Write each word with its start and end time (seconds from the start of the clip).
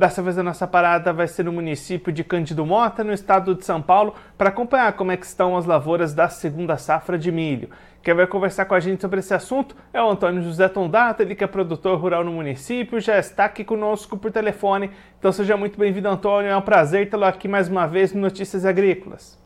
Dessa 0.00 0.22
vez 0.22 0.38
a 0.38 0.42
nossa 0.42 0.66
parada 0.66 1.12
vai 1.12 1.28
ser 1.28 1.44
no 1.44 1.52
município 1.52 2.10
de 2.10 2.24
Cândido 2.24 2.64
Mota, 2.64 3.04
no 3.04 3.12
estado 3.12 3.54
de 3.54 3.66
São 3.66 3.82
Paulo, 3.82 4.14
para 4.38 4.48
acompanhar 4.48 4.94
como 4.94 5.12
é 5.12 5.16
que 5.18 5.26
estão 5.26 5.58
as 5.58 5.66
lavouras 5.66 6.14
da 6.14 6.26
segunda 6.26 6.78
safra 6.78 7.18
de 7.18 7.30
milho. 7.30 7.68
Quem 8.02 8.14
vai 8.14 8.26
conversar 8.26 8.64
com 8.64 8.74
a 8.74 8.80
gente 8.80 9.02
sobre 9.02 9.20
esse 9.20 9.34
assunto 9.34 9.76
é 9.92 10.02
o 10.02 10.08
Antônio 10.08 10.40
José 10.40 10.70
Tondata, 10.70 11.22
ele 11.22 11.34
que 11.34 11.44
é 11.44 11.46
produtor 11.46 12.00
rural 12.00 12.24
no 12.24 12.32
município, 12.32 12.98
já 12.98 13.18
está 13.18 13.44
aqui 13.44 13.62
conosco 13.62 14.16
por 14.16 14.32
telefone. 14.32 14.90
Então 15.18 15.30
seja 15.32 15.54
muito 15.54 15.78
bem-vindo, 15.78 16.08
Antônio. 16.08 16.50
É 16.50 16.56
um 16.56 16.62
prazer 16.62 17.10
tê-lo 17.10 17.26
aqui 17.26 17.46
mais 17.46 17.68
uma 17.68 17.86
vez 17.86 18.14
no 18.14 18.22
Notícias 18.22 18.64
Agrícolas. 18.64 19.38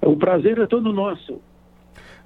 O 0.00 0.16
prazer 0.16 0.60
é 0.60 0.66
todo 0.68 0.92
nosso. 0.92 1.42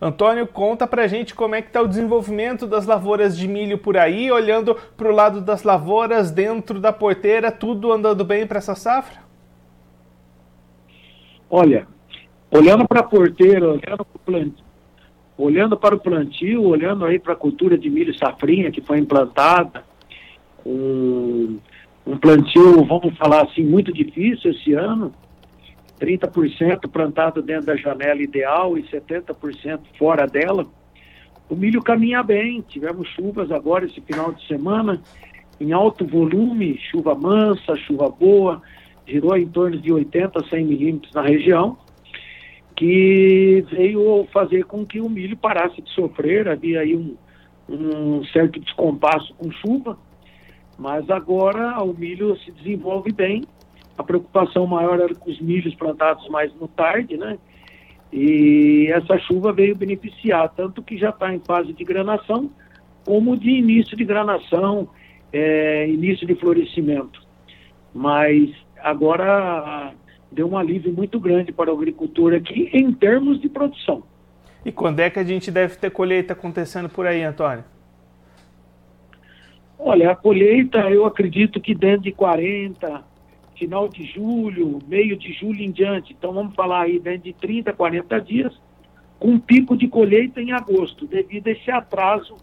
Antônio, 0.00 0.46
conta 0.46 0.86
pra 0.86 1.06
gente 1.06 1.34
como 1.34 1.54
é 1.54 1.62
que 1.62 1.68
está 1.68 1.80
o 1.80 1.88
desenvolvimento 1.88 2.66
das 2.66 2.86
lavouras 2.86 3.36
de 3.36 3.46
milho 3.46 3.78
por 3.78 3.96
aí, 3.96 4.30
olhando 4.30 4.74
para 4.96 5.08
o 5.08 5.14
lado 5.14 5.40
das 5.40 5.62
lavouras, 5.62 6.30
dentro 6.30 6.80
da 6.80 6.92
porteira, 6.92 7.50
tudo 7.50 7.92
andando 7.92 8.24
bem 8.24 8.46
para 8.46 8.58
essa 8.58 8.74
safra? 8.74 9.22
Olha, 11.48 11.86
olhando 12.50 12.86
para 12.86 13.00
a 13.00 13.04
porteira, 13.04 13.68
olhando 13.68 14.04
para 14.04 14.16
o 14.16 14.18
plantio, 14.24 14.64
olhando 15.38 15.76
para 15.76 15.94
o 15.94 16.00
plantio, 16.00 16.62
olhando 16.62 17.04
aí 17.04 17.18
para 17.18 17.32
a 17.32 17.36
cultura 17.36 17.78
de 17.78 17.88
milho 17.88 18.16
safrinha 18.18 18.70
que 18.70 18.80
foi 18.80 18.98
implantada, 18.98 19.84
um, 20.66 21.58
um 22.06 22.16
plantio, 22.18 22.84
vamos 22.84 23.16
falar 23.16 23.44
assim, 23.44 23.62
muito 23.62 23.92
difícil 23.92 24.50
esse 24.50 24.72
ano, 24.72 25.12
30% 26.00 26.88
plantado 26.90 27.42
dentro 27.42 27.66
da 27.66 27.76
janela 27.76 28.22
ideal 28.22 28.76
e 28.76 28.82
70% 28.84 29.80
fora 29.98 30.26
dela. 30.26 30.66
O 31.48 31.54
milho 31.54 31.82
caminha 31.82 32.22
bem, 32.22 32.62
tivemos 32.62 33.08
chuvas 33.08 33.50
agora 33.50 33.84
esse 33.84 34.00
final 34.00 34.32
de 34.32 34.46
semana, 34.46 35.00
em 35.60 35.72
alto 35.72 36.06
volume, 36.06 36.78
chuva 36.90 37.14
mansa, 37.14 37.76
chuva 37.76 38.08
boa, 38.08 38.62
girou 39.06 39.36
em 39.36 39.46
torno 39.46 39.78
de 39.78 39.92
80 39.92 40.40
a 40.40 40.48
100 40.48 40.64
milímetros 40.64 41.12
na 41.12 41.22
região 41.22 41.78
que 42.76 43.64
veio 43.70 44.26
fazer 44.32 44.64
com 44.64 44.84
que 44.84 45.00
o 45.00 45.08
milho 45.08 45.36
parasse 45.36 45.80
de 45.80 45.90
sofrer. 45.90 46.48
Havia 46.48 46.80
aí 46.80 46.96
um, 46.96 47.16
um 47.68 48.24
certo 48.26 48.58
descompasso 48.60 49.32
com 49.34 49.50
chuva, 49.52 49.96
mas 50.78 51.08
agora 51.08 51.82
o 51.82 51.94
milho 51.94 52.36
se 52.38 52.50
desenvolve 52.50 53.12
bem. 53.12 53.44
A 53.96 54.02
preocupação 54.02 54.66
maior 54.66 55.00
era 55.00 55.14
com 55.14 55.30
os 55.30 55.40
milhos 55.40 55.74
plantados 55.74 56.28
mais 56.28 56.52
no 56.54 56.66
tarde, 56.68 57.16
né? 57.16 57.38
E 58.12 58.88
essa 58.92 59.18
chuva 59.18 59.52
veio 59.52 59.74
beneficiar, 59.74 60.48
tanto 60.50 60.82
que 60.82 60.96
já 60.96 61.10
está 61.10 61.34
em 61.34 61.40
fase 61.40 61.72
de 61.72 61.84
granação, 61.84 62.50
como 63.04 63.36
de 63.36 63.50
início 63.50 63.96
de 63.96 64.04
granação, 64.04 64.88
é, 65.32 65.88
início 65.88 66.26
de 66.26 66.34
florescimento. 66.34 67.20
Mas 67.92 68.50
agora 68.80 69.92
deu 70.30 70.48
um 70.48 70.56
alívio 70.56 70.92
muito 70.92 71.18
grande 71.18 71.52
para 71.52 71.72
o 71.72 71.76
agricultor 71.76 72.34
aqui 72.34 72.70
em 72.72 72.92
termos 72.92 73.40
de 73.40 73.48
produção. 73.48 74.02
E 74.64 74.72
quando 74.72 75.00
é 75.00 75.10
que 75.10 75.18
a 75.18 75.24
gente 75.24 75.50
deve 75.50 75.76
ter 75.76 75.90
colheita 75.90 76.32
acontecendo 76.32 76.88
por 76.88 77.06
aí, 77.06 77.22
Antônio? 77.22 77.64
Olha, 79.78 80.12
a 80.12 80.16
colheita 80.16 80.78
eu 80.90 81.04
acredito 81.04 81.60
que 81.60 81.74
dentro 81.74 82.02
de 82.02 82.12
40, 82.12 83.04
final 83.58 83.88
de 83.88 84.04
julho, 84.04 84.78
meio 84.86 85.16
de 85.16 85.32
julho 85.32 85.62
em 85.62 85.70
diante. 85.70 86.12
Então 86.12 86.32
vamos 86.32 86.54
falar 86.54 86.82
aí 86.82 86.98
dentro 86.98 87.22
de 87.22 87.32
30, 87.34 87.72
40 87.72 88.20
dias, 88.20 88.60
com 89.18 89.28
um 89.28 89.38
pico 89.38 89.76
de 89.76 89.88
colheita 89.88 90.40
em 90.40 90.52
agosto, 90.52 91.06
devido 91.06 91.48
a 91.48 91.50
esse 91.52 91.70
atraso 91.70 92.36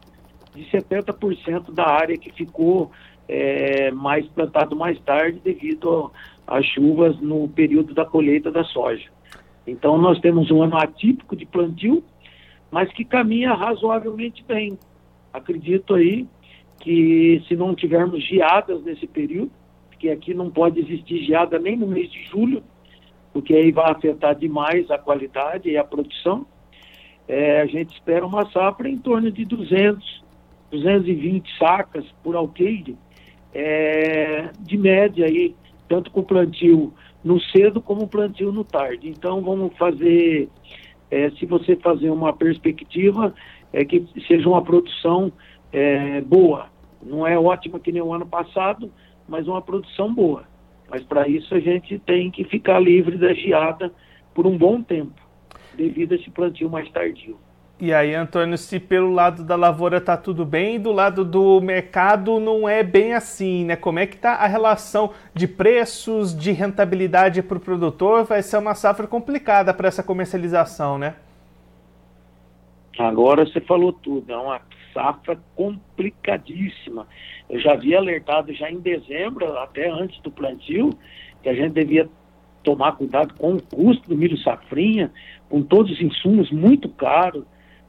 de 0.55 0.63
70% 0.65 1.73
da 1.73 1.87
área 1.87 2.17
que 2.17 2.31
ficou 2.31 2.91
é, 3.27 3.91
mais 3.91 4.27
plantado 4.27 4.75
mais 4.75 4.99
tarde 4.99 5.39
devido 5.43 6.11
às 6.45 6.65
chuvas 6.65 7.19
no 7.21 7.47
período 7.47 7.93
da 7.93 8.05
colheita 8.05 8.51
da 8.51 8.63
soja. 8.63 9.09
Então 9.65 9.97
nós 9.97 10.19
temos 10.19 10.51
um 10.51 10.61
ano 10.61 10.77
atípico 10.77 11.35
de 11.35 11.45
plantio, 11.45 12.03
mas 12.69 12.91
que 12.91 13.05
caminha 13.05 13.53
razoavelmente 13.53 14.43
bem. 14.43 14.77
Acredito 15.31 15.95
aí 15.95 16.27
que 16.79 17.41
se 17.47 17.55
não 17.55 17.75
tivermos 17.75 18.21
geadas 18.27 18.83
nesse 18.83 19.07
período, 19.07 19.51
que 20.01 20.09
aqui 20.09 20.33
não 20.33 20.49
pode 20.49 20.79
existir 20.79 21.23
geada 21.23 21.59
nem 21.59 21.77
no 21.77 21.85
mês 21.85 22.11
de 22.11 22.23
julho, 22.23 22.63
porque 23.31 23.53
aí 23.53 23.71
vai 23.71 23.91
afetar 23.91 24.33
demais 24.33 24.89
a 24.89 24.97
qualidade 24.97 25.69
e 25.69 25.77
a 25.77 25.83
produção. 25.83 26.43
É, 27.27 27.61
a 27.61 27.67
gente 27.67 27.93
espera 27.93 28.25
uma 28.25 28.49
safra 28.49 28.89
em 28.89 28.97
torno 28.97 29.31
de 29.31 29.45
200, 29.45 30.23
220 30.71 31.55
sacas 31.59 32.03
por 32.23 32.35
alqueire, 32.35 32.97
é, 33.53 34.49
de 34.59 34.75
média 34.75 35.27
aí, 35.27 35.55
tanto 35.87 36.09
com 36.09 36.23
plantio 36.23 36.91
no 37.23 37.39
cedo 37.39 37.79
como 37.79 38.07
plantio 38.07 38.51
no 38.51 38.63
tarde. 38.63 39.07
Então 39.07 39.39
vamos 39.39 39.77
fazer, 39.77 40.49
é, 41.11 41.29
se 41.31 41.45
você 41.45 41.75
fazer 41.75 42.09
uma 42.09 42.33
perspectiva, 42.33 43.35
é 43.71 43.85
que 43.85 44.03
seja 44.27 44.49
uma 44.49 44.63
produção 44.63 45.31
é, 45.71 46.21
boa. 46.21 46.69
Não 47.03 47.25
é 47.27 47.37
ótima 47.37 47.79
que 47.79 47.91
nem 47.91 48.01
o 48.01 48.11
ano 48.11 48.25
passado, 48.25 48.91
mas 49.27 49.47
uma 49.47 49.61
produção 49.61 50.13
boa. 50.13 50.43
Mas 50.89 51.03
para 51.03 51.27
isso 51.27 51.55
a 51.55 51.59
gente 51.59 51.97
tem 51.99 52.29
que 52.29 52.43
ficar 52.43 52.79
livre 52.79 53.17
da 53.17 53.33
geada 53.33 53.91
por 54.33 54.45
um 54.45 54.57
bom 54.57 54.81
tempo, 54.81 55.21
devido 55.75 56.13
a 56.13 56.15
esse 56.15 56.29
plantio 56.29 56.69
mais 56.69 56.89
tardio. 56.91 57.37
E 57.79 57.91
aí, 57.91 58.13
Antônio, 58.13 58.59
se 58.59 58.79
pelo 58.79 59.11
lado 59.11 59.43
da 59.43 59.55
lavoura 59.55 59.97
está 59.97 60.15
tudo 60.15 60.45
bem, 60.45 60.79
do 60.79 60.91
lado 60.91 61.25
do 61.25 61.59
mercado 61.59 62.39
não 62.39 62.69
é 62.69 62.83
bem 62.83 63.15
assim, 63.15 63.65
né? 63.65 63.75
Como 63.75 63.97
é 63.97 64.05
que 64.05 64.15
está 64.15 64.33
a 64.33 64.45
relação 64.45 65.11
de 65.33 65.47
preços, 65.47 66.37
de 66.37 66.51
rentabilidade 66.51 67.41
para 67.41 67.57
o 67.57 67.59
produtor? 67.59 68.23
Vai 68.23 68.43
ser 68.43 68.57
uma 68.57 68.75
safra 68.75 69.07
complicada 69.07 69.73
para 69.73 69.87
essa 69.87 70.03
comercialização, 70.03 70.99
né? 70.99 71.15
Agora 72.99 73.47
você 73.47 73.59
falou 73.59 73.91
tudo, 73.91 74.31
é 74.31 74.37
uma 74.37 74.61
safra 74.93 75.39
complicadíssima. 75.55 77.07
Eu 77.49 77.59
já 77.59 77.73
havia 77.73 77.97
alertado 77.97 78.53
já 78.53 78.69
em 78.69 78.79
dezembro, 78.79 79.57
até 79.57 79.89
antes 79.89 80.19
do 80.21 80.31
plantio, 80.31 80.91
que 81.41 81.49
a 81.49 81.53
gente 81.53 81.73
devia 81.73 82.09
tomar 82.63 82.93
cuidado 82.93 83.33
com 83.35 83.55
o 83.55 83.61
custo 83.61 84.09
do 84.09 84.17
milho 84.17 84.37
safrinha, 84.37 85.11
com 85.49 85.61
todos 85.61 85.91
os 85.91 86.01
insumos 86.01 86.51
muito 86.51 86.87
caros, 86.89 87.45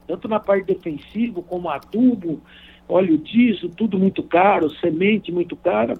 tanto 0.07 0.27
na 0.27 0.39
parte 0.39 0.65
defensiva 0.65 1.41
como 1.41 1.69
adubo, 1.69 2.41
óleo 2.87 3.17
diesel, 3.17 3.69
tudo 3.69 3.97
muito 3.97 4.23
caro, 4.23 4.69
semente 4.79 5.31
muito 5.31 5.55
cara. 5.55 5.93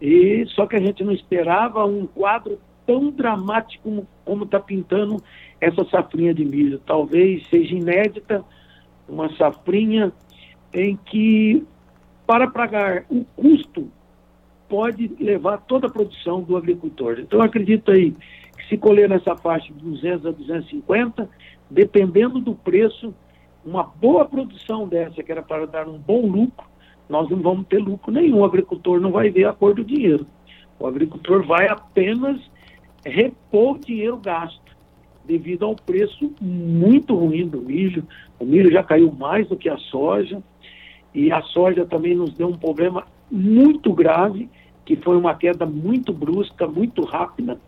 E 0.00 0.46
só 0.48 0.66
que 0.66 0.76
a 0.76 0.80
gente 0.80 1.04
não 1.04 1.12
esperava 1.12 1.84
um 1.84 2.06
quadro 2.06 2.58
tão 2.86 3.10
dramático 3.10 4.06
como 4.24 4.44
está 4.44 4.58
pintando 4.58 5.22
essa 5.60 5.84
safrinha 5.84 6.32
de 6.32 6.44
milho. 6.44 6.78
Talvez 6.78 7.46
seja 7.48 7.74
inédita 7.74 8.44
uma 9.10 9.34
safrinha 9.36 10.12
em 10.72 10.96
que 10.96 11.66
para 12.26 12.48
pagar 12.48 13.04
o 13.10 13.24
custo 13.36 13.90
pode 14.68 15.08
levar 15.18 15.58
toda 15.58 15.88
a 15.88 15.90
produção 15.90 16.42
do 16.42 16.56
agricultor. 16.56 17.18
Então 17.18 17.42
acredito 17.42 17.90
aí 17.90 18.12
que 18.56 18.68
se 18.68 18.78
colher 18.78 19.08
nessa 19.08 19.36
faixa 19.36 19.72
de 19.72 19.80
200 19.80 20.26
a 20.26 20.30
250, 20.30 21.28
dependendo 21.68 22.40
do 22.40 22.54
preço, 22.54 23.12
uma 23.64 23.82
boa 23.82 24.24
produção 24.24 24.86
dessa, 24.86 25.22
que 25.22 25.32
era 25.32 25.42
para 25.42 25.66
dar 25.66 25.88
um 25.88 25.98
bom 25.98 26.24
lucro, 26.26 26.66
nós 27.08 27.28
não 27.28 27.38
vamos 27.38 27.66
ter 27.66 27.78
lucro 27.78 28.12
nenhum. 28.12 28.38
O 28.38 28.44
agricultor 28.44 29.00
não 29.00 29.10
vai 29.10 29.28
ver 29.28 29.46
a 29.46 29.52
cor 29.52 29.74
do 29.74 29.84
dinheiro. 29.84 30.24
O 30.78 30.86
agricultor 30.86 31.44
vai 31.44 31.68
apenas 31.68 32.40
repor 33.04 33.76
o 33.76 33.78
dinheiro 33.78 34.16
gasto, 34.18 34.76
devido 35.30 35.64
ao 35.64 35.76
preço 35.76 36.32
muito 36.40 37.14
ruim 37.14 37.46
do 37.46 37.60
milho. 37.60 38.04
O 38.38 38.44
milho 38.44 38.72
já 38.72 38.82
caiu 38.82 39.12
mais 39.12 39.48
do 39.48 39.56
que 39.56 39.68
a 39.68 39.76
soja, 39.76 40.42
e 41.14 41.30
a 41.30 41.40
soja 41.42 41.86
também 41.86 42.16
nos 42.16 42.34
deu 42.34 42.48
um 42.48 42.58
problema 42.58 43.06
muito 43.30 43.92
grave, 43.92 44.48
que 44.84 44.96
foi 44.96 45.16
uma 45.16 45.34
queda 45.34 45.64
muito 45.64 46.12
brusca, 46.12 46.66
muito 46.66 47.04
rápida, 47.04 47.60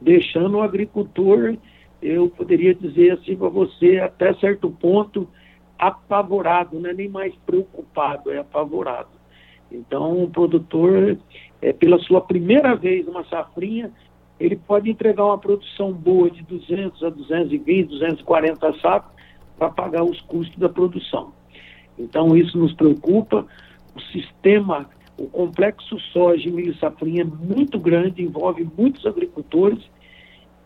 deixando 0.00 0.58
o 0.58 0.62
agricultor 0.62 1.56
eu 2.02 2.28
poderia 2.28 2.74
dizer 2.74 3.12
assim 3.12 3.36
para 3.36 3.48
você, 3.48 3.98
até 3.98 4.34
certo 4.34 4.68
ponto, 4.68 5.28
apavorado, 5.78 6.80
não 6.80 6.90
é 6.90 6.92
nem 6.92 7.08
mais 7.08 7.32
preocupado, 7.46 8.30
é 8.32 8.38
apavorado. 8.38 9.10
Então, 9.70 10.24
o 10.24 10.28
produtor, 10.28 11.16
é, 11.62 11.72
pela 11.72 11.98
sua 12.00 12.20
primeira 12.20 12.74
vez 12.74 13.06
uma 13.06 13.24
safrinha, 13.24 13.92
ele 14.42 14.56
pode 14.56 14.90
entregar 14.90 15.24
uma 15.24 15.38
produção 15.38 15.92
boa 15.92 16.28
de 16.28 16.42
200 16.42 17.00
a 17.04 17.10
220, 17.10 17.90
240 17.90 18.72
sacos 18.80 19.12
para 19.56 19.70
pagar 19.70 20.02
os 20.02 20.20
custos 20.22 20.58
da 20.58 20.68
produção. 20.68 21.32
Então, 21.96 22.36
isso 22.36 22.58
nos 22.58 22.74
preocupa. 22.74 23.46
O 23.94 24.00
sistema, 24.00 24.90
O 25.16 25.28
complexo 25.28 25.96
soja 26.12 26.48
e 26.48 26.50
milho 26.50 26.74
safrinha 26.78 27.22
é 27.22 27.24
muito 27.24 27.78
grande, 27.78 28.22
envolve 28.22 28.66
muitos 28.76 29.06
agricultores. 29.06 29.78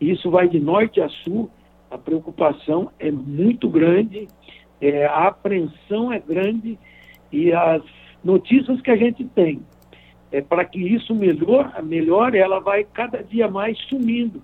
Isso 0.01 0.31
vai 0.31 0.49
de 0.49 0.59
norte 0.59 1.01
a 1.03 1.09
sul. 1.09 1.51
A 1.91 1.99
preocupação 1.99 2.91
é 2.99 3.11
muito 3.11 3.69
grande, 3.69 4.27
é, 4.81 5.05
a 5.05 5.29
apreensão 5.29 6.11
é 6.13 6.19
grande 6.19 6.79
e 7.31 7.53
as 7.53 7.83
notícias 8.25 8.81
que 8.81 8.91
a 8.91 8.97
gente 8.97 9.25
tem 9.25 9.61
é 10.33 10.41
para 10.41 10.65
que 10.65 10.79
isso 10.79 11.15
melhor, 11.15 11.83
melhore, 11.83 12.39
ela 12.39 12.61
vai 12.61 12.85
cada 12.85 13.23
dia 13.23 13.49
mais 13.49 13.79
sumindo, 13.89 14.43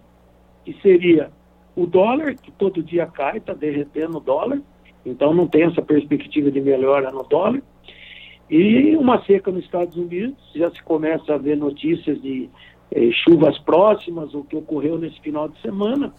que 0.64 0.72
seria 0.80 1.30
o 1.74 1.86
dólar, 1.86 2.34
que 2.34 2.52
todo 2.52 2.82
dia 2.82 3.06
cai, 3.06 3.38
está 3.38 3.52
derretendo 3.52 4.18
o 4.18 4.20
dólar, 4.20 4.60
então 5.04 5.34
não 5.34 5.46
tem 5.46 5.64
essa 5.64 5.82
perspectiva 5.82 6.50
de 6.50 6.60
melhora 6.60 7.10
no 7.10 7.24
dólar. 7.24 7.62
E 8.48 8.94
uma 8.96 9.24
seca 9.24 9.50
nos 9.50 9.64
Estados 9.64 9.96
Unidos, 9.96 10.36
já 10.54 10.70
se 10.70 10.82
começa 10.82 11.34
a 11.34 11.38
ver 11.38 11.56
notícias 11.56 12.20
de 12.20 12.50
eh, 12.90 13.10
chuvas 13.24 13.58
próximas, 13.58 14.34
o 14.34 14.44
que 14.44 14.54
ocorreu 14.54 14.98
nesse 14.98 15.18
final 15.20 15.48
de 15.48 15.58
semana. 15.60 16.12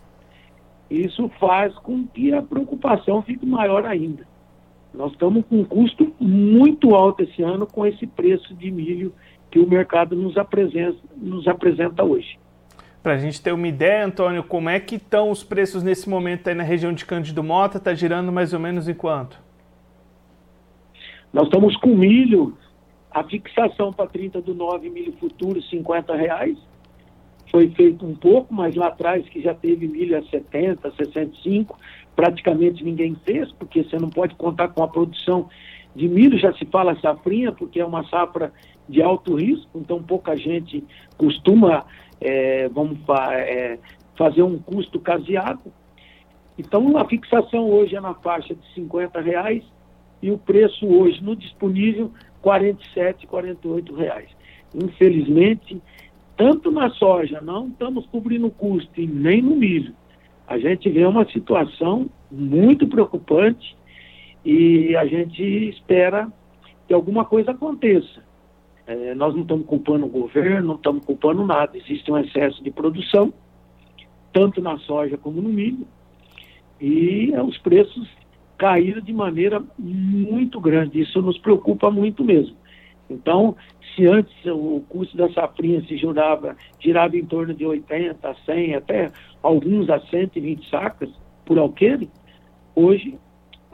Isso 0.90 1.30
faz 1.40 1.74
com 1.76 2.06
que 2.08 2.34
a 2.34 2.42
preocupação 2.42 3.22
fique 3.22 3.46
maior 3.46 3.86
ainda. 3.86 4.28
Nós 4.94 5.12
estamos 5.12 5.46
com 5.46 5.58
um 5.58 5.64
custo 5.64 6.14
muito 6.20 6.94
alto 6.94 7.24
esse 7.24 7.42
ano 7.42 7.66
com 7.66 7.86
esse 7.86 8.06
preço 8.06 8.54
de 8.54 8.70
milho 8.70 9.14
que 9.54 9.60
o 9.60 9.70
mercado 9.70 10.16
nos 10.16 10.36
apresenta, 10.36 10.98
nos 11.16 11.48
apresenta 11.48 12.04
hoje. 12.04 12.40
Para 13.04 13.14
a 13.14 13.18
gente 13.18 13.40
ter 13.40 13.52
uma 13.52 13.68
ideia, 13.68 14.04
Antônio, 14.04 14.44
como 14.44 14.68
é 14.68 14.80
que 14.80 14.96
estão 14.96 15.30
os 15.30 15.44
preços 15.44 15.84
nesse 15.84 16.10
momento 16.10 16.48
aí 16.48 16.56
na 16.56 16.64
região 16.64 16.92
de 16.92 17.06
Cândido 17.06 17.44
Mota? 17.44 17.78
Está 17.78 17.94
girando 17.94 18.32
mais 18.32 18.52
ou 18.52 18.60
menos 18.60 18.88
em 18.88 18.96
quanto? 18.96 19.40
Nós 21.32 21.44
estamos 21.44 21.78
com 21.78 21.90
milho, 21.96 22.58
a 23.12 23.24
fixação 23.24 23.94
para 23.94 24.10
30 24.10 24.42
do 24.42 24.56
9, 24.56 24.90
milho 24.90 25.14
futuro, 25.20 25.62
50 25.62 26.16
reais. 26.16 26.58
Foi 27.52 27.70
feito 27.70 28.04
um 28.08 28.16
pouco, 28.16 28.52
mas 28.52 28.74
lá 28.74 28.88
atrás 28.88 29.24
que 29.30 29.40
já 29.40 29.54
teve 29.54 29.88
milho 29.88 30.18
a 30.18 30.24
70, 30.24 30.94
65, 30.96 31.78
praticamente 32.16 32.84
ninguém 32.84 33.16
fez, 33.24 33.52
porque 33.52 33.84
você 33.84 34.00
não 34.00 34.10
pode 34.10 34.34
contar 34.34 34.70
com 34.70 34.82
a 34.82 34.88
produção 34.88 35.48
de 35.96 36.08
milho, 36.08 36.40
já 36.40 36.52
se 36.54 36.66
fala 36.66 37.00
safrinha, 37.00 37.52
porque 37.52 37.80
é 37.80 37.86
uma 37.86 38.04
safra 38.06 38.52
de 38.88 39.02
alto 39.02 39.36
risco, 39.36 39.80
então 39.80 40.02
pouca 40.04 40.36
gente 40.36 40.84
costuma 41.18 41.86
é, 42.24 42.70
vamos 42.70 43.00
é, 43.10 43.78
fazer 44.18 44.44
um 44.44 44.58
custo 44.58 45.00
caseado. 45.00 45.72
Então, 46.58 46.98
a 46.98 47.06
fixação 47.06 47.70
hoje 47.70 47.96
é 47.96 48.02
na 48.02 48.14
faixa 48.14 48.56
de 48.56 48.74
50 48.74 49.20
reais 49.20 49.64
e 50.22 50.32
o 50.32 50.38
preço 50.38 50.88
hoje 50.88 51.22
no 51.22 51.36
disponível 51.36 52.12
47, 52.42 53.28
48 53.28 53.94
reais. 53.96 54.30
Infelizmente, 54.74 55.82
tanto 56.38 56.72
na 56.72 56.90
soja 56.92 57.42
não 57.42 57.68
estamos 57.68 58.06
cobrindo 58.08 58.48
o 58.48 58.52
custo 58.52 59.02
e 59.02 59.06
nem 59.06 59.42
no 59.42 59.56
milho. 59.56 59.94
A 60.48 60.58
gente 60.58 60.90
vê 60.90 61.06
uma 61.06 61.26
situação 61.30 62.10
muito 62.32 62.88
preocupante 62.88 63.76
e 64.46 64.96
a 64.96 65.06
gente 65.06 65.42
espera 65.70 66.32
que 66.88 66.94
alguma 66.94 67.26
coisa 67.26 67.52
aconteça. 67.52 68.24
É, 68.86 69.16
nós 69.16 69.34
não 69.34 69.44
estamos 69.44 69.66
culpando 69.66 70.06
o 70.06 70.10
governo, 70.10 70.68
não 70.68 70.76
estamos 70.76 71.06
culpando 71.06 71.46
nada. 71.46 71.78
Existe 71.78 72.12
um 72.12 72.18
excesso 72.18 72.64
de 72.64 72.72
produção, 72.72 73.34
tanto 74.34 74.62
na 74.62 74.78
soja 74.80 75.18
como 75.18 75.42
no 75.42 75.50
milho, 75.50 75.88
e 76.80 77.32
é, 77.34 77.42
os 77.42 77.58
preços 77.58 78.10
caíram 78.58 79.02
de 79.02 79.14
maneira 79.14 79.64
muito 79.78 80.60
grande. 80.60 81.02
Isso 81.02 81.22
nos 81.22 81.38
preocupa 81.38 81.90
muito 81.90 82.24
mesmo. 82.24 82.56
Então, 83.10 83.56
se 83.96 84.06
antes 84.08 84.34
o 84.46 84.84
custo 84.90 85.16
da 85.16 85.30
safrinha 85.32 85.82
se 85.84 85.98
jurava, 85.98 86.56
girava 86.80 87.16
em 87.16 87.26
torno 87.26 87.54
de 87.54 87.66
80, 87.66 88.36
100, 88.46 88.76
até 88.76 89.12
alguns 89.42 89.90
a 89.90 90.00
120 90.00 90.70
sacas 90.70 91.10
por 91.46 91.58
alqueire, 91.58 92.10
hoje 92.76 93.18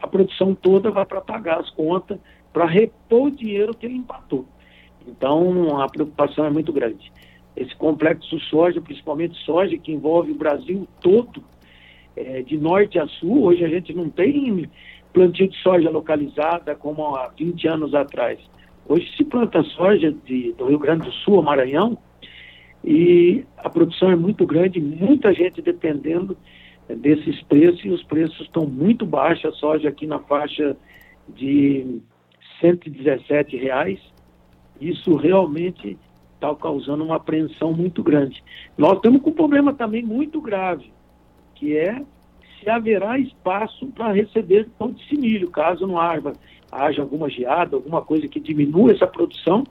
a 0.01 0.07
produção 0.07 0.55
toda 0.55 0.91
vai 0.91 1.05
para 1.05 1.21
pagar 1.21 1.59
as 1.59 1.69
contas, 1.69 2.19
para 2.51 2.65
repor 2.65 3.27
o 3.27 3.31
dinheiro 3.31 3.75
que 3.75 3.85
ele 3.85 3.95
empatou. 3.95 4.45
Então, 5.07 5.81
a 5.81 5.87
preocupação 5.87 6.45
é 6.45 6.49
muito 6.49 6.71
grande. 6.71 7.11
Esse 7.55 7.75
complexo 7.75 8.39
soja, 8.41 8.79
principalmente 8.79 9.37
soja, 9.43 9.77
que 9.77 9.91
envolve 9.91 10.31
o 10.31 10.35
Brasil 10.35 10.87
todo, 11.01 11.43
é, 12.15 12.41
de 12.41 12.57
norte 12.57 12.99
a 12.99 13.07
sul, 13.07 13.43
hoje 13.43 13.63
a 13.63 13.69
gente 13.69 13.93
não 13.93 14.09
tem 14.09 14.69
plantio 15.13 15.47
de 15.47 15.57
soja 15.57 15.89
localizada 15.89 16.75
como 16.75 17.15
há 17.15 17.29
20 17.29 17.67
anos 17.67 17.93
atrás. 17.93 18.39
Hoje 18.87 19.09
se 19.15 19.23
planta 19.23 19.63
soja 19.63 20.11
de, 20.25 20.53
do 20.53 20.65
Rio 20.65 20.79
Grande 20.79 21.05
do 21.05 21.11
Sul, 21.11 21.41
Maranhão, 21.41 21.97
e 22.83 23.43
a 23.57 23.69
produção 23.69 24.11
é 24.11 24.15
muito 24.15 24.45
grande, 24.45 24.79
muita 24.79 25.33
gente 25.33 25.61
dependendo 25.61 26.37
é, 26.87 26.95
desses 26.95 27.41
preços, 27.43 27.83
e 27.83 27.89
os 27.89 28.03
preços 28.03 28.39
estão 28.41 28.65
muito 28.65 29.05
baixos, 29.05 29.45
a 29.45 29.51
soja 29.53 29.89
aqui 29.89 30.07
na 30.07 30.19
faixa 30.19 30.77
de 31.27 32.01
117 32.61 33.57
reais, 33.57 33.99
isso 34.79 35.15
realmente 35.15 35.97
está 36.35 36.53
causando 36.55 37.03
uma 37.03 37.17
apreensão 37.17 37.73
muito 37.73 38.01
grande. 38.01 38.43
Nós 38.77 38.93
estamos 38.93 39.21
com 39.21 39.29
um 39.29 39.33
problema 39.33 39.73
também 39.73 40.03
muito 40.03 40.39
grave, 40.39 40.91
que 41.55 41.75
é 41.75 42.01
se 42.59 42.69
haverá 42.69 43.17
espaço 43.17 43.87
para 43.87 44.11
receber 44.11 44.69
pão 44.77 44.91
de 44.91 45.17
milho, 45.17 45.49
caso 45.49 45.87
não 45.87 45.99
haja, 45.99 46.33
haja 46.71 47.01
alguma 47.01 47.29
geada, 47.29 47.75
alguma 47.75 48.01
coisa 48.01 48.27
que 48.27 48.39
diminua 48.39 48.91
essa 48.91 49.07
produção, 49.07 49.63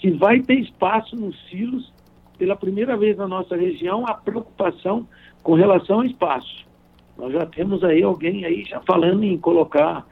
se 0.00 0.10
vai 0.10 0.40
ter 0.40 0.58
espaço 0.58 1.16
nos 1.16 1.36
silos, 1.48 1.92
pela 2.38 2.56
primeira 2.56 2.96
vez 2.96 3.16
na 3.16 3.28
nossa 3.28 3.56
região, 3.56 4.04
a 4.06 4.14
preocupação 4.14 5.06
com 5.42 5.54
relação 5.54 5.98
ao 6.00 6.04
espaço. 6.04 6.66
Nós 7.16 7.32
já 7.32 7.46
temos 7.46 7.84
aí 7.84 8.02
alguém 8.02 8.44
aí 8.44 8.64
já 8.64 8.80
falando 8.80 9.22
em 9.22 9.38
colocar 9.38 10.04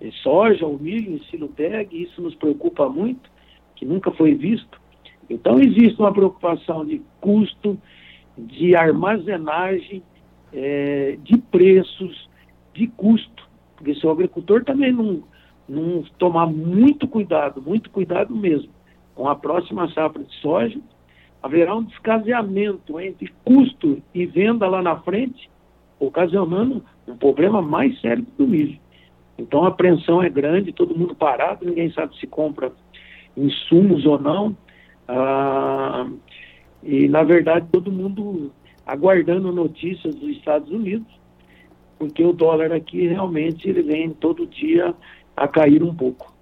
eh, 0.00 0.10
soja 0.22 0.66
ou 0.66 0.78
milho 0.78 1.14
em 1.14 1.22
silo 1.30 1.48
tag, 1.48 1.88
isso 1.90 2.20
nos 2.20 2.34
preocupa 2.34 2.88
muito, 2.88 3.30
que 3.78 3.86
nunca 3.86 4.10
foi 4.10 4.34
visto. 4.34 4.80
Então, 5.30 5.60
existe 5.60 6.00
uma 6.00 6.12
preocupação 6.12 6.84
de 6.84 7.00
custo, 7.20 7.78
de 8.36 8.74
armazenagem, 8.74 10.02
é, 10.52 11.16
de 11.22 11.38
preços, 11.38 12.28
de 12.74 12.86
custo, 12.88 13.48
porque 13.76 13.94
se 13.94 14.06
o 14.06 14.10
agricultor 14.10 14.64
também 14.64 14.92
não, 14.92 15.22
não 15.68 16.02
tomar 16.18 16.46
muito 16.46 17.06
cuidado, 17.06 17.62
muito 17.62 17.90
cuidado 17.90 18.34
mesmo, 18.34 18.70
com 19.14 19.28
a 19.28 19.36
próxima 19.36 19.88
safra 19.92 20.22
de 20.22 20.34
soja, 20.36 20.80
haverá 21.42 21.76
um 21.76 21.84
descaseamento 21.84 22.98
entre 22.98 23.32
custo 23.44 24.02
e 24.12 24.26
venda 24.26 24.68
lá 24.68 24.82
na 24.82 24.96
frente, 25.00 25.48
ocasionando 26.00 26.82
um 27.06 27.16
problema 27.16 27.62
mais 27.62 28.00
sério 28.00 28.26
do 28.36 28.46
milho. 28.46 28.78
Então 29.38 29.64
a 29.64 29.68
apreensão 29.68 30.20
é 30.22 30.28
grande, 30.28 30.72
todo 30.72 30.98
mundo 30.98 31.14
parado, 31.14 31.64
ninguém 31.64 31.90
sabe 31.92 32.16
se 32.18 32.26
compra 32.26 32.72
insumos 33.38 34.04
ou 34.04 34.18
não. 34.18 34.56
Ah, 35.06 36.06
e, 36.82 37.08
na 37.08 37.22
verdade, 37.22 37.66
todo 37.72 37.90
mundo 37.90 38.52
aguardando 38.86 39.52
notícias 39.52 40.14
dos 40.14 40.30
Estados 40.30 40.70
Unidos, 40.70 41.08
porque 41.98 42.24
o 42.24 42.32
dólar 42.32 42.72
aqui 42.72 43.06
realmente 43.06 43.68
ele 43.68 43.82
vem 43.82 44.10
todo 44.10 44.46
dia 44.46 44.94
a 45.36 45.46
cair 45.46 45.82
um 45.82 45.94
pouco. 45.94 46.32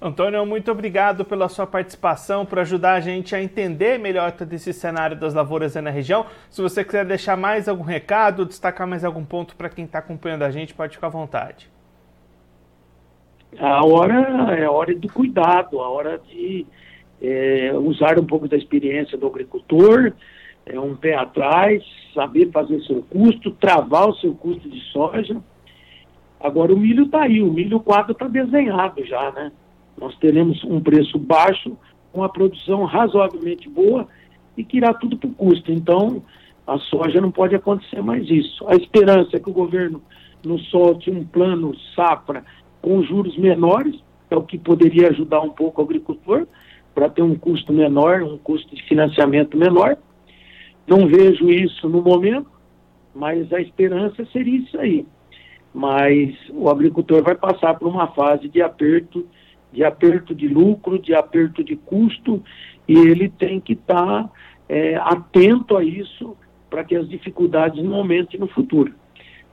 Antônio, 0.00 0.44
muito 0.44 0.70
obrigado 0.70 1.24
pela 1.24 1.48
sua 1.48 1.66
participação, 1.66 2.44
por 2.44 2.58
ajudar 2.58 2.94
a 2.94 3.00
gente 3.00 3.34
a 3.34 3.42
entender 3.42 3.98
melhor 3.98 4.32
todo 4.32 4.52
esse 4.52 4.72
cenário 4.72 5.18
das 5.18 5.32
lavouras 5.32 5.76
aí 5.76 5.82
na 5.82 5.90
região. 5.90 6.26
Se 6.50 6.60
você 6.60 6.84
quiser 6.84 7.06
deixar 7.06 7.36
mais 7.36 7.68
algum 7.68 7.84
recado, 7.84 8.44
destacar 8.44 8.86
mais 8.86 9.02
algum 9.04 9.24
ponto 9.24 9.56
para 9.56 9.70
quem 9.70 9.86
está 9.86 10.00
acompanhando 10.00 10.42
a 10.42 10.50
gente, 10.50 10.74
pode 10.74 10.96
ficar 10.96 11.06
à 11.06 11.10
vontade 11.10 11.73
a 13.58 13.84
hora 13.84 14.54
é 14.58 14.64
a 14.64 14.70
hora 14.70 14.94
do 14.94 15.08
cuidado, 15.08 15.80
a 15.80 15.88
hora 15.88 16.20
de 16.30 16.66
é, 17.20 17.72
usar 17.74 18.18
um 18.18 18.24
pouco 18.24 18.48
da 18.48 18.56
experiência 18.56 19.16
do 19.16 19.26
agricultor, 19.26 20.12
é, 20.66 20.78
um 20.78 20.94
pé 20.94 21.14
atrás, 21.14 21.82
saber 22.14 22.50
fazer 22.50 22.80
seu 22.82 23.02
custo, 23.02 23.50
travar 23.52 24.08
o 24.08 24.14
seu 24.16 24.34
custo 24.34 24.68
de 24.68 24.80
soja. 24.92 25.36
Agora 26.40 26.74
o 26.74 26.78
milho 26.78 27.04
está 27.04 27.22
aí, 27.22 27.42
o 27.42 27.52
milho 27.52 27.80
quadro 27.80 28.12
está 28.12 28.28
desenhado 28.28 29.04
já, 29.04 29.30
né? 29.32 29.52
Nós 29.96 30.16
teremos 30.16 30.62
um 30.64 30.80
preço 30.80 31.18
baixo, 31.18 31.76
uma 32.12 32.28
produção 32.28 32.84
razoavelmente 32.84 33.68
boa 33.68 34.08
e 34.56 34.64
que 34.64 34.76
irá 34.76 34.92
tudo 34.92 35.16
para 35.16 35.28
o 35.28 35.34
custo. 35.34 35.72
Então, 35.72 36.22
a 36.66 36.78
soja 36.78 37.20
não 37.20 37.30
pode 37.30 37.54
acontecer 37.54 38.02
mais 38.02 38.28
isso. 38.28 38.66
A 38.68 38.74
esperança 38.74 39.36
é 39.36 39.40
que 39.40 39.50
o 39.50 39.54
governo 39.54 40.02
nos 40.44 40.68
solte 40.68 41.10
um 41.10 41.24
plano 41.24 41.74
safra 41.94 42.44
com 42.84 43.02
juros 43.02 43.34
menores, 43.38 43.98
é 44.30 44.36
o 44.36 44.42
que 44.42 44.58
poderia 44.58 45.08
ajudar 45.08 45.40
um 45.40 45.48
pouco 45.48 45.80
o 45.80 45.84
agricultor, 45.86 46.46
para 46.94 47.08
ter 47.08 47.22
um 47.22 47.34
custo 47.34 47.72
menor, 47.72 48.22
um 48.22 48.36
custo 48.36 48.76
de 48.76 48.82
financiamento 48.82 49.56
menor. 49.56 49.96
Não 50.86 51.06
vejo 51.06 51.50
isso 51.50 51.88
no 51.88 52.02
momento, 52.02 52.50
mas 53.14 53.50
a 53.54 53.60
esperança 53.60 54.26
seria 54.26 54.58
isso 54.58 54.78
aí. 54.78 55.06
Mas 55.72 56.36
o 56.50 56.68
agricultor 56.68 57.22
vai 57.22 57.34
passar 57.34 57.72
por 57.78 57.88
uma 57.88 58.08
fase 58.08 58.50
de 58.50 58.60
aperto 58.60 59.26
de 59.72 59.82
aperto 59.82 60.34
de 60.34 60.46
lucro, 60.46 61.00
de 61.00 61.14
aperto 61.14 61.64
de 61.64 61.74
custo, 61.74 62.44
e 62.86 62.96
ele 62.96 63.28
tem 63.28 63.58
que 63.58 63.72
estar 63.72 64.24
tá, 64.24 64.30
é, 64.68 64.94
atento 64.96 65.76
a 65.76 65.82
isso 65.82 66.36
para 66.70 66.84
que 66.84 66.94
as 66.94 67.08
dificuldades 67.08 67.82
não 67.82 67.96
aumentem 67.96 68.38
no 68.38 68.46
futuro. 68.46 68.94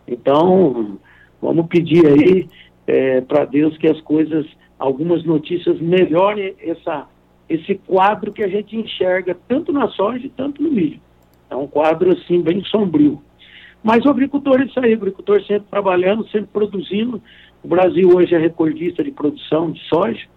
Então, 0.07 0.99
vamos 1.41 1.65
pedir 1.67 2.05
aí 2.05 2.47
é, 2.91 3.21
para 3.21 3.45
Deus 3.45 3.77
que 3.77 3.87
as 3.87 4.01
coisas, 4.01 4.45
algumas 4.77 5.23
notícias 5.23 5.79
melhorem 5.79 6.53
essa, 6.59 7.07
esse 7.47 7.75
quadro 7.75 8.33
que 8.33 8.43
a 8.43 8.49
gente 8.49 8.75
enxerga 8.75 9.33
tanto 9.47 9.71
na 9.71 9.87
soja 9.87 10.29
tanto 10.35 10.61
no 10.61 10.69
milho. 10.69 10.99
É 11.49 11.55
um 11.55 11.67
quadro 11.67 12.11
assim 12.11 12.41
bem 12.41 12.61
sombrio. 12.65 13.21
Mas 13.81 14.03
o 14.03 14.09
agricultor 14.09 14.59
é 14.59 14.65
isso 14.65 14.77
aí, 14.77 14.91
o 14.91 14.97
agricultor 14.97 15.41
sempre 15.43 15.69
trabalhando, 15.71 16.27
sempre 16.27 16.49
produzindo. 16.51 17.21
O 17.63 17.67
Brasil 17.69 18.09
hoje 18.13 18.35
é 18.35 18.37
recordista 18.37 19.01
de 19.01 19.11
produção 19.11 19.71
de 19.71 19.81
soja. 19.87 20.27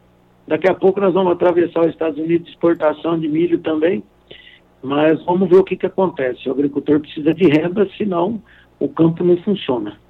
Daqui 0.46 0.68
a 0.70 0.74
pouco 0.74 1.00
nós 1.00 1.12
vamos 1.12 1.32
atravessar 1.32 1.80
os 1.80 1.88
Estados 1.88 2.18
Unidos 2.18 2.46
de 2.46 2.52
exportação 2.52 3.18
de 3.18 3.26
milho 3.26 3.58
também. 3.58 4.00
Mas 4.80 5.20
vamos 5.24 5.48
ver 5.48 5.56
o 5.56 5.64
que, 5.64 5.76
que 5.76 5.86
acontece. 5.86 6.48
O 6.48 6.52
agricultor 6.52 7.00
precisa 7.00 7.34
de 7.34 7.48
renda, 7.48 7.88
senão 7.98 8.40
o 8.78 8.88
campo 8.88 9.24
não 9.24 9.36
funciona. 9.38 10.03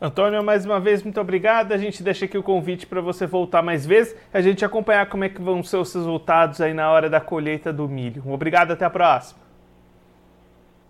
Antônio, 0.00 0.44
mais 0.44 0.64
uma 0.64 0.78
vez, 0.78 1.02
muito 1.02 1.20
obrigado. 1.20 1.72
A 1.72 1.76
gente 1.76 2.04
deixa 2.04 2.24
aqui 2.24 2.38
o 2.38 2.42
convite 2.42 2.86
para 2.86 3.00
você 3.00 3.26
voltar 3.26 3.62
mais 3.62 3.84
vezes, 3.84 4.14
a 4.32 4.40
gente 4.40 4.64
acompanhar 4.64 5.08
como 5.08 5.24
é 5.24 5.28
que 5.28 5.42
vão 5.42 5.62
ser 5.62 5.76
os 5.78 5.92
resultados 5.92 6.60
aí 6.60 6.72
na 6.72 6.88
hora 6.88 7.10
da 7.10 7.20
colheita 7.20 7.72
do 7.72 7.88
milho. 7.88 8.22
Obrigado, 8.26 8.70
até 8.70 8.84
a 8.84 8.90
próxima. 8.90 9.40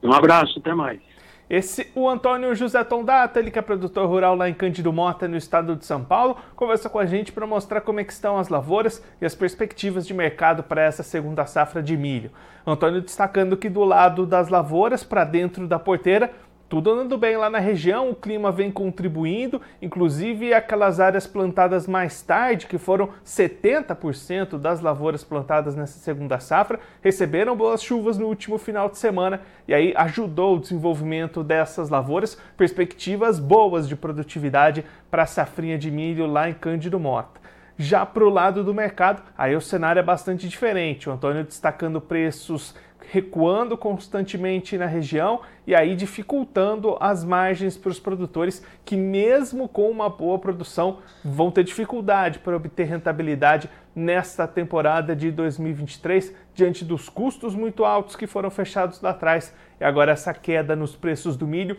Um 0.03 0.13
abraço, 0.13 0.59
até 0.59 0.75
mais. 0.75 1.01
Esse, 1.49 1.91
o 1.95 2.07
Antônio 2.07 2.55
José 2.55 2.85
Tondata, 2.85 3.41
ele 3.41 3.51
que 3.51 3.59
é 3.59 3.63
produtor 3.63 4.07
rural 4.07 4.37
lá 4.37 4.51
em 4.51 4.53
Cândido 4.53 4.93
Mota, 4.93 5.27
no 5.27 5.39
estado 5.39 5.75
de 5.75 5.87
São 5.87 6.05
Paulo, 6.05 6.37
conversa 6.55 6.91
com 6.91 6.99
a 6.99 7.07
gente 7.07 7.33
para 7.33 7.47
mostrar 7.47 7.81
como 7.81 8.01
é 8.01 8.05
que 8.05 8.13
estão 8.13 8.37
as 8.37 8.51
lavouras 8.51 9.03
e 9.19 9.25
as 9.25 9.35
perspectivas 9.35 10.07
de 10.07 10.13
mercado 10.13 10.63
para 10.63 10.83
essa 10.83 11.03
segunda 11.03 11.47
safra 11.47 11.83
de 11.83 11.97
milho. 11.97 12.31
Antônio 12.67 13.01
destacando 13.01 13.57
que 13.57 13.71
do 13.71 13.83
lado 13.83 14.27
das 14.27 14.51
lavouras, 14.51 15.03
para 15.03 15.25
dentro 15.25 15.67
da 15.67 15.79
porteira, 15.79 16.31
tudo 16.69 16.91
andando 16.91 17.17
bem 17.17 17.35
lá 17.35 17.49
na 17.49 17.59
região, 17.59 18.11
o 18.11 18.15
clima 18.15 18.53
vem 18.53 18.71
contribuindo, 18.71 19.59
inclusive 19.81 20.53
aquelas 20.53 21.01
áreas 21.01 21.27
plantadas 21.27 21.87
mais 21.87 22.21
tarde, 22.21 22.67
que 22.67 22.77
foram 22.77 23.09
70% 23.25 24.59
das 24.59 24.83
lavouras 24.83 25.25
plantadas 25.25 25.75
nessa 25.75 25.99
segunda 25.99 26.39
safra, 26.39 26.79
receberam 27.01 27.57
boas 27.57 27.83
chuvas 27.83 28.19
no 28.19 28.27
último 28.27 28.59
final 28.59 28.91
de 28.91 28.99
semana 28.99 29.41
e 29.67 29.73
aí 29.73 29.95
ajudou 29.97 30.57
o 30.57 30.61
desenvolvimento 30.61 31.43
dessas 31.43 31.89
lavouras, 31.89 32.39
perspectivas 32.55 33.39
boas 33.39 33.89
de 33.89 33.97
produtividade 33.97 34.85
para 35.11 35.23
a 35.23 35.27
safrinha 35.27 35.79
de 35.79 35.91
milho 35.91 36.27
lá 36.27 36.51
em 36.51 36.55
Cândido 36.55 37.01
Mota. 37.01 37.41
Já 37.81 38.05
para 38.05 38.25
o 38.25 38.29
lado 38.29 38.65
do 38.65 38.75
mercado, 38.75 39.23
aí 39.39 39.55
o 39.55 39.61
cenário 39.61 40.01
é 40.01 40.03
bastante 40.03 40.49
diferente. 40.49 41.09
O 41.09 41.13
Antônio 41.13 41.45
destacando 41.45 42.01
preços 42.01 42.75
recuando 43.11 43.77
constantemente 43.77 44.77
na 44.77 44.85
região 44.85 45.41
e 45.67 45.75
aí 45.75 45.97
dificultando 45.97 46.97
as 47.01 47.25
margens 47.25 47.77
para 47.77 47.91
os 47.91 47.99
produtores 47.99 48.63
que, 48.85 48.97
mesmo 48.97 49.67
com 49.67 49.91
uma 49.91 50.11
boa 50.11 50.39
produção, 50.39 50.99
vão 51.25 51.51
ter 51.51 51.65
dificuldade 51.65 52.39
para 52.39 52.55
obter 52.55 52.85
rentabilidade 52.85 53.71
nesta 53.95 54.47
temporada 54.47 55.17
de 55.17 55.31
2023 55.31 56.35
diante 56.55 56.85
dos 56.85 57.09
custos 57.09 57.55
muito 57.55 57.83
altos 57.83 58.15
que 58.15 58.27
foram 58.27 58.51
fechados 58.51 59.01
lá 59.01 59.11
atrás. 59.11 59.55
E 59.81 59.85
agora 59.85 60.13
essa 60.13 60.35
queda 60.35 60.77
nos 60.77 60.95
preços 60.95 61.35
do 61.35 61.47
milho 61.47 61.79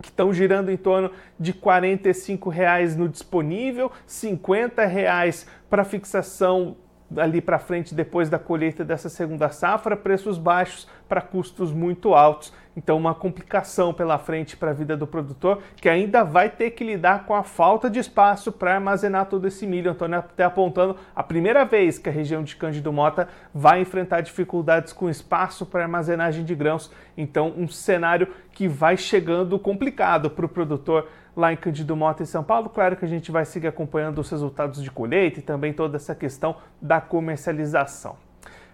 que 0.00 0.08
estão 0.08 0.32
girando 0.32 0.70
em 0.70 0.76
torno 0.76 1.10
de 1.38 1.52
45 1.52 2.50
reais 2.50 2.96
no 2.96 3.08
disponível, 3.08 3.90
50 4.06 4.84
reais 4.84 5.46
para 5.70 5.84
fixação 5.84 6.76
ali 7.16 7.40
para 7.40 7.58
frente 7.58 7.94
depois 7.94 8.28
da 8.28 8.38
colheita 8.38 8.84
dessa 8.84 9.08
segunda 9.08 9.48
safra, 9.50 9.96
preços 9.96 10.38
baixos 10.38 10.88
para 11.08 11.20
custos 11.20 11.72
muito 11.72 12.14
altos. 12.14 12.52
Então, 12.74 12.96
uma 12.96 13.14
complicação 13.14 13.92
pela 13.92 14.18
frente 14.18 14.56
para 14.56 14.70
a 14.70 14.74
vida 14.74 14.96
do 14.96 15.06
produtor, 15.06 15.62
que 15.76 15.88
ainda 15.88 16.24
vai 16.24 16.48
ter 16.48 16.70
que 16.70 16.82
lidar 16.82 17.26
com 17.26 17.34
a 17.34 17.42
falta 17.42 17.90
de 17.90 17.98
espaço 17.98 18.50
para 18.50 18.74
armazenar 18.74 19.26
todo 19.26 19.46
esse 19.46 19.66
milho. 19.66 19.90
Antônio 19.90 20.18
até 20.18 20.44
apontando 20.44 20.96
a 21.14 21.22
primeira 21.22 21.64
vez 21.66 21.98
que 21.98 22.08
a 22.08 22.12
região 22.12 22.42
de 22.42 22.56
Cândido 22.56 22.90
Mota 22.90 23.28
vai 23.52 23.82
enfrentar 23.82 24.22
dificuldades 24.22 24.92
com 24.92 25.10
espaço 25.10 25.66
para 25.66 25.82
armazenagem 25.82 26.44
de 26.44 26.54
grãos. 26.54 26.90
Então, 27.14 27.52
um 27.56 27.68
cenário 27.68 28.28
que 28.52 28.66
vai 28.66 28.96
chegando 28.96 29.58
complicado 29.58 30.30
para 30.30 30.46
o 30.46 30.48
produtor 30.48 31.08
lá 31.36 31.52
em 31.52 31.56
Cândido 31.56 31.96
Mota, 31.96 32.22
em 32.22 32.26
São 32.26 32.44
Paulo. 32.44 32.68
Claro 32.68 32.96
que 32.96 33.04
a 33.04 33.08
gente 33.08 33.30
vai 33.30 33.44
seguir 33.44 33.68
acompanhando 33.68 34.18
os 34.20 34.30
resultados 34.30 34.82
de 34.82 34.90
colheita 34.90 35.38
e 35.38 35.42
também 35.42 35.72
toda 35.72 35.96
essa 35.96 36.14
questão 36.14 36.56
da 36.80 37.00
comercialização. 37.00 38.16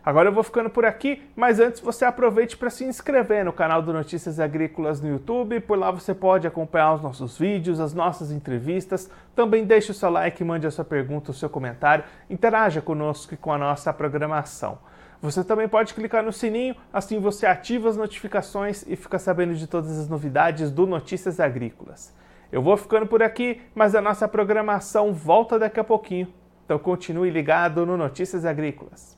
Agora 0.05 0.29
eu 0.29 0.33
vou 0.33 0.43
ficando 0.43 0.71
por 0.71 0.87
aqui, 0.87 1.23
mas 1.37 1.61
antes 1.61 1.81
você 1.81 2.05
aproveite 2.05 2.57
para 2.57 2.71
se 2.71 2.83
inscrever 2.83 3.45
no 3.45 3.53
canal 3.53 3.83
do 3.83 3.93
Notícias 3.93 4.41
Agrícolas 4.41 5.03
no 5.03 5.09
YouTube, 5.11 5.61
por 5.61 5.79
lá 5.79 5.91
você 5.91 6.15
pode 6.15 6.47
acompanhar 6.47 6.95
os 6.95 7.03
nossos 7.03 7.37
vídeos, 7.37 7.79
as 7.79 7.93
nossas 7.93 8.33
entrevistas. 8.33 9.11
Também 9.37 9.67
deixe 9.67 9.91
o 9.91 9.95
seu 9.95 10.09
like, 10.09 10.43
mande 10.43 10.67
a 10.67 10.71
sua 10.71 10.85
pergunta, 10.85 11.31
o 11.31 11.35
seu 11.35 11.51
comentário, 11.51 12.05
interaja 12.31 12.81
conosco 12.81 13.35
e 13.35 13.37
com 13.37 13.53
a 13.53 13.59
nossa 13.59 13.93
programação. 13.93 14.79
Você 15.21 15.43
também 15.45 15.69
pode 15.69 15.93
clicar 15.93 16.23
no 16.23 16.33
sininho, 16.33 16.75
assim 16.93 17.21
você 17.21 17.45
ativa 17.45 17.89
as 17.89 17.97
notificações 17.97 18.87
e 18.87 18.95
fica 18.95 19.19
sabendo 19.19 19.55
de 19.55 19.67
todas 19.67 19.99
as 19.99 20.09
novidades 20.09 20.71
do 20.71 20.87
Notícias 20.87 21.39
Agrícolas. 21.39 22.15
Eu 22.51 22.63
vou 22.63 22.77
ficando 22.77 23.07
por 23.07 23.23
aqui, 23.23 23.61
mas 23.75 23.95
a 23.95 24.01
nossa 24.01 24.27
programação 24.27 25.13
volta 25.13 25.59
daqui 25.59 25.79
a 25.79 25.85
pouquinho. 25.85 26.33
Então 26.65 26.79
continue 26.79 27.31
ligado 27.31 27.85
no 27.85 27.97
Notícias 27.97 28.45
Agrícolas. 28.45 29.18